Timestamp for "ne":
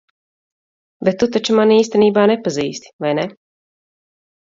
3.21-3.27